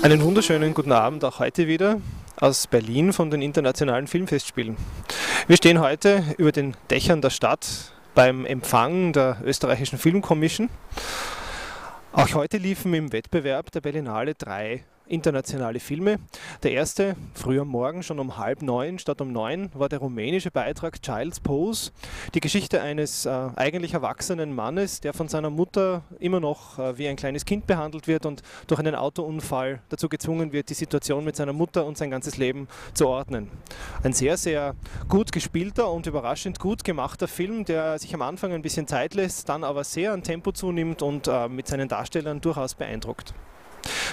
[0.00, 2.00] Einen wunderschönen guten Abend auch heute wieder
[2.36, 4.76] aus Berlin von den Internationalen Filmfestspielen.
[5.48, 7.66] Wir stehen heute über den Dächern der Stadt
[8.14, 10.70] beim Empfang der österreichischen Filmkommission.
[12.12, 16.18] Auch heute liefen im Wettbewerb der Berlinale drei internationale Filme.
[16.62, 20.50] Der erste, früh am Morgen, schon um halb neun statt um neun, war der rumänische
[20.50, 21.90] Beitrag Child's Pose.
[22.34, 27.08] Die Geschichte eines äh, eigentlich erwachsenen Mannes, der von seiner Mutter immer noch äh, wie
[27.08, 31.36] ein kleines Kind behandelt wird und durch einen Autounfall dazu gezwungen wird, die Situation mit
[31.36, 33.50] seiner Mutter und sein ganzes Leben zu ordnen.
[34.02, 34.74] Ein sehr, sehr
[35.08, 39.48] gut gespielter und überraschend gut gemachter Film, der sich am Anfang ein bisschen Zeit lässt,
[39.48, 43.34] dann aber sehr an Tempo zunimmt und äh, mit seinen Darstellern durchaus beeindruckt.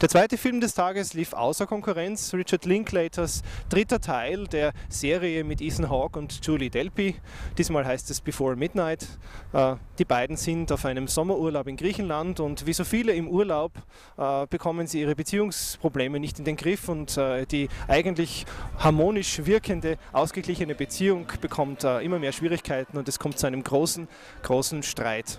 [0.00, 5.60] Der zweite Film des Tages lief außer Konkurrenz, Richard Linklaters dritter Teil der Serie mit
[5.60, 7.16] Ethan Hawke und Julie Delpy.
[7.58, 9.06] Diesmal heißt es Before Midnight.
[9.52, 13.72] Äh, die beiden sind auf einem Sommerurlaub in Griechenland und wie so viele im Urlaub
[14.18, 18.46] äh, bekommen sie ihre Beziehungsprobleme nicht in den Griff und äh, die eigentlich
[18.78, 24.08] harmonisch wirkende, ausgeglichene Beziehung bekommt immer mehr Schwierigkeiten und es kommt zu einem großen,
[24.42, 25.38] großen Streit.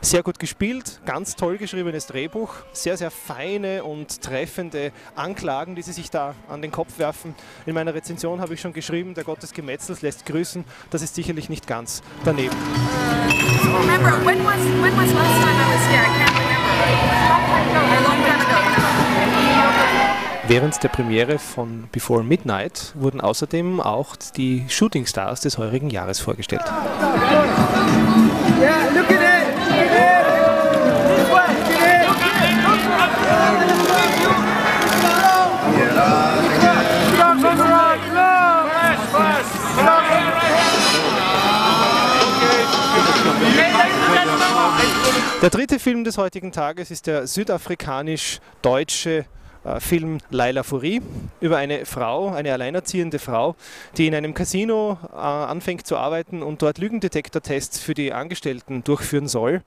[0.00, 5.92] Sehr gut gespielt, ganz toll geschriebenes Drehbuch, sehr, sehr feine und treffende Anklagen, die sie
[5.92, 7.34] sich da an den Kopf werfen.
[7.66, 10.64] In meiner Rezension habe ich schon geschrieben, der Gott des Gemetzels lässt grüßen.
[10.90, 12.54] Das ist sicherlich nicht ganz daneben.
[20.46, 26.20] Während der Premiere von Before Midnight wurden außerdem auch die Shooting Stars des heurigen Jahres
[26.20, 26.62] vorgestellt.
[28.60, 29.37] Yeah, look at it.
[45.40, 49.24] Der dritte Film des heutigen Tages ist der südafrikanisch-deutsche
[49.62, 51.00] äh, Film Laila Fourie
[51.40, 53.54] über eine Frau, eine alleinerziehende Frau,
[53.96, 59.28] die in einem Casino äh, anfängt zu arbeiten und dort Lügendetektortests für die Angestellten durchführen
[59.28, 59.62] soll,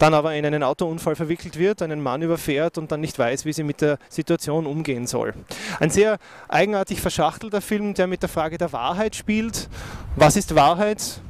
[0.00, 3.52] dann aber in einen Autounfall verwickelt wird, einen Mann überfährt und dann nicht weiß, wie
[3.52, 5.32] sie mit der Situation umgehen soll.
[5.78, 9.68] Ein sehr eigenartig verschachtelter Film, der mit der Frage der Wahrheit spielt.
[10.16, 11.20] Was ist Wahrheit?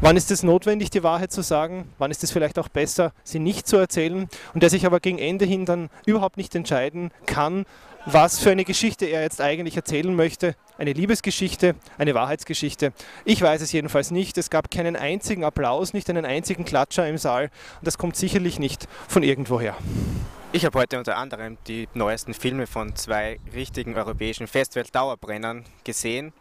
[0.00, 1.88] Wann ist es notwendig, die Wahrheit zu sagen?
[1.98, 4.28] Wann ist es vielleicht auch besser, sie nicht zu erzählen?
[4.52, 7.64] Und der sich aber gegen Ende hin dann überhaupt nicht entscheiden kann,
[8.04, 10.56] was für eine Geschichte er jetzt eigentlich erzählen möchte.
[10.76, 12.92] Eine Liebesgeschichte, eine Wahrheitsgeschichte.
[13.24, 14.36] Ich weiß es jedenfalls nicht.
[14.36, 17.44] Es gab keinen einzigen Applaus, nicht einen einzigen Klatscher im Saal.
[17.44, 19.74] Und das kommt sicherlich nicht von irgendwoher.
[20.52, 26.32] Ich habe heute unter anderem die neuesten Filme von zwei richtigen europäischen Festival-Dauerbrennern gesehen.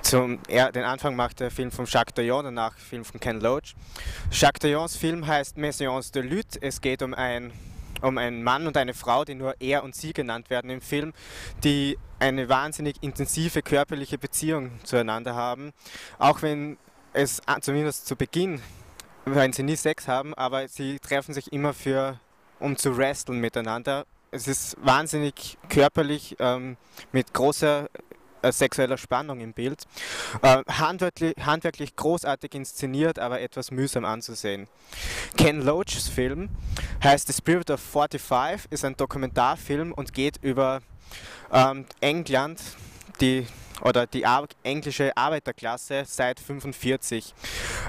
[0.00, 3.74] Zum, er, den Anfang macht der Film von Jacques Doyon, danach Film von Ken Loach.
[4.30, 6.60] Jacques Doyons Film heißt Messiance de Lutte.
[6.60, 7.52] Es geht um, ein,
[8.00, 11.12] um einen Mann und eine Frau, die nur er und sie genannt werden im Film,
[11.62, 15.72] die eine wahnsinnig intensive körperliche Beziehung zueinander haben.
[16.18, 16.78] Auch wenn
[17.12, 18.62] es zumindest zu Beginn,
[19.24, 22.18] wenn sie nie Sex haben, aber sie treffen sich immer für,
[22.58, 24.04] um zu wresteln miteinander.
[24.30, 26.76] Es ist wahnsinnig körperlich, ähm,
[27.12, 27.88] mit großer
[28.50, 29.84] sexueller Spannung im Bild.
[30.42, 34.66] Äh, handwerklich, handwerklich, großartig inszeniert, aber etwas mühsam anzusehen.
[35.36, 36.48] Ken Loachs Film
[37.04, 40.80] heißt The Spirit of 45, ist ein Dokumentarfilm und geht über
[41.52, 42.60] ähm, England,
[43.20, 43.46] die
[43.82, 47.34] oder die Ar englische Arbeiterklasse seit 1945.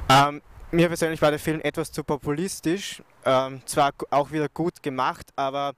[0.10, 0.42] Ähm,
[0.72, 5.74] mir persönlich war der Film etwas zu populistisch, ähm, zwar auch wieder gut gemacht, aber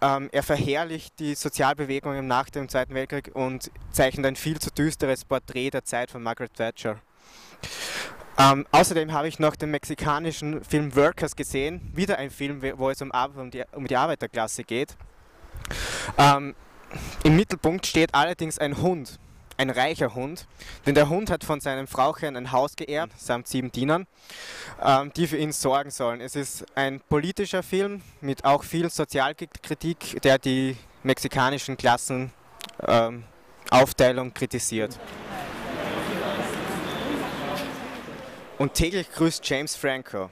[0.00, 5.24] ähm, er verherrlicht die Sozialbewegungen nach dem Zweiten Weltkrieg und zeichnet ein viel zu düsteres
[5.24, 7.00] Porträt der Zeit von Margaret Thatcher.
[8.38, 13.00] Ähm, außerdem habe ich noch den mexikanischen Film Workers gesehen, wieder ein Film, wo es
[13.00, 14.94] um, um, die, um die, Arbeiterklasse geht.
[16.18, 16.54] Ähm,
[17.24, 19.18] Im Mittelpunkt steht allerdings ein Hund
[19.56, 20.46] ein reicher Hund,
[20.84, 24.06] denn der Hund hat von seinem Frauchen ein Haus geerbt, samt sieben Dienern,
[24.82, 26.20] ähm, die für ihn sorgen sollen.
[26.20, 34.98] Es ist ein politischer Film mit auch viel Sozialkritik, der die mexikanischen Klassenaufteilung ähm, kritisiert.
[38.58, 40.30] Und täglich grüßt James Franco.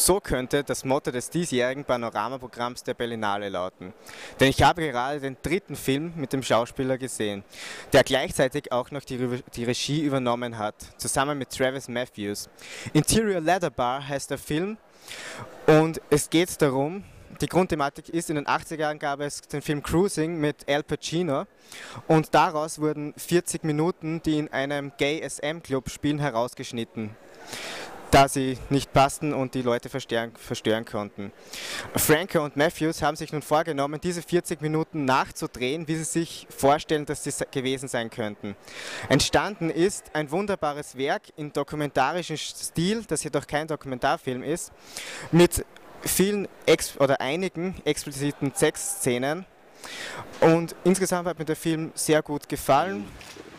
[0.00, 3.92] So könnte das Motto des diesjährigen Panoramaprogramms der Berlinale lauten.
[4.40, 7.44] Denn ich habe gerade den dritten Film mit dem Schauspieler gesehen,
[7.92, 12.48] der gleichzeitig auch noch die, Re die Regie übernommen hat, zusammen mit Travis Matthews.
[12.94, 14.78] Interior Leather Bar heißt der Film
[15.66, 17.04] und es geht darum,
[17.42, 21.44] die Grundthematik ist, in den 80er Jahren gab es den Film Cruising mit Al Pacino
[22.08, 27.14] und daraus wurden 40 Minuten, die in einem Gay SM Club spielen, herausgeschnitten.
[28.10, 31.32] Da sie nicht passten und die Leute verstören, verstören konnten.
[31.94, 37.06] Franco und Matthews haben sich nun vorgenommen, diese 40 Minuten nachzudrehen, wie sie sich vorstellen,
[37.06, 38.56] dass sie gewesen sein könnten.
[39.08, 44.72] Entstanden ist ein wunderbares Werk in dokumentarischem Stil, das jedoch kein Dokumentarfilm ist,
[45.30, 45.64] mit
[46.02, 49.46] vielen Ex oder einigen expliziten Sexszenen.
[50.40, 53.06] Und insgesamt hat mir der Film sehr gut gefallen.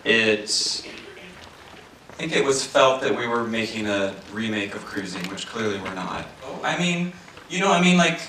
[0.04, 0.84] It's
[2.22, 5.96] think it was felt that we were making a remake of Cruising, which clearly we're
[5.96, 6.28] not.
[6.64, 7.14] I mean,
[7.50, 8.20] you know, I mean, like,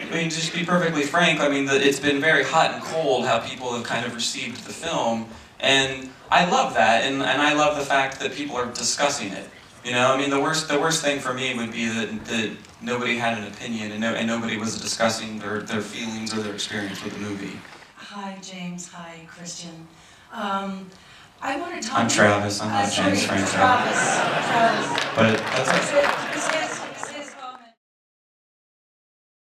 [0.00, 1.40] I mean, just to be perfectly frank.
[1.40, 4.64] I mean, the, it's been very hot and cold how people have kind of received
[4.66, 5.28] the film,
[5.60, 9.50] and I love that, and, and I love the fact that people are discussing it.
[9.84, 12.56] You know, I mean, the worst the worst thing for me would be that, that
[12.80, 16.54] nobody had an opinion and, no, and nobody was discussing their, their feelings or their
[16.54, 17.58] experience with the movie.
[17.96, 18.88] Hi, James.
[18.88, 19.86] Hi, Christian.
[20.32, 20.90] Um,
[21.42, 21.98] I want to talk.
[21.98, 22.60] I'm Travis.
[22.60, 23.46] I'm not uh, James Franco.
[23.46, 24.16] Travis.
[24.46, 25.04] Travis.
[25.14, 26.85] But that's